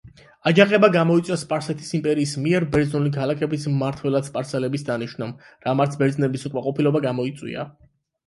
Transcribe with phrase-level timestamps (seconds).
[0.49, 5.33] აჯანყება გამოიწვია სპარსეთის იმპერიის მიერ ბერძნული ქალაქების მმართველად სპარსელების დანიშვნამ,
[5.69, 7.67] რამაც ბერძნების უკმაყოფილება გამოიწვია.